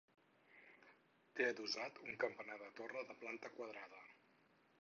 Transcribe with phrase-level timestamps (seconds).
[1.39, 4.05] Té adossat un campanar de torre de planta quadrada.